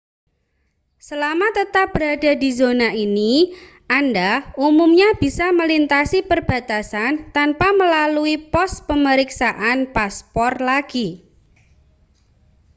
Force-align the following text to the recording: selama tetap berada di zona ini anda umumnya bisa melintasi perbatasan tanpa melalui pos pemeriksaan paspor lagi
selama 1.07 1.47
tetap 1.59 1.87
berada 1.95 2.31
di 2.43 2.49
zona 2.59 2.89
ini 3.05 3.33
anda 3.99 4.31
umumnya 4.67 5.09
bisa 5.23 5.47
melintasi 5.59 6.19
perbatasan 6.31 7.13
tanpa 7.37 7.67
melalui 7.81 8.35
pos 8.53 8.71
pemeriksaan 8.87 9.77
paspor 9.95 10.51
lagi 10.69 11.07